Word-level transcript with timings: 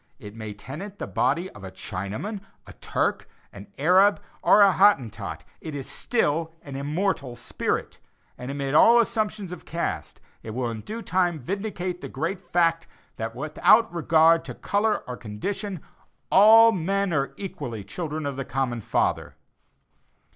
It 0.17 0.33
may 0.33 0.55
tenant 0.55 0.97
the 0.97 1.05
body 1.05 1.47
of 1.51 1.63
a 1.63 1.69
Chinaman, 1.71 2.41
a 2.65 2.73
Turk, 2.73 3.29
an 3.53 3.67
Arab 3.77 4.19
or 4.41 4.63
a 4.63 4.71
Hottentot 4.71 5.43
it 5.61 5.75
is 5.75 5.87
still 5.87 6.51
an 6.63 6.75
immortal 6.75 7.35
spirit; 7.35 7.99
and 8.35 8.49
amid 8.49 8.73
all 8.73 8.99
assumptions 8.99 9.51
of 9.51 9.63
caste, 9.63 10.19
it 10.41 10.55
will 10.55 10.71
in 10.71 10.81
due 10.81 11.03
time 11.03 11.37
vindicate 11.37 12.01
the 12.01 12.09
great 12.09 12.39
fact 12.41 12.87
that, 13.17 13.35
without 13.35 13.93
regard 13.93 14.43
to 14.45 14.55
color 14.55 15.03
or 15.07 15.15
condition, 15.17 15.81
all 16.31 16.71
men 16.71 17.13
are 17.13 17.35
equally 17.37 17.83
children 17.83 18.25
of 18.25 18.37
the 18.37 18.43
common 18.43 18.81
Father. 18.81 19.35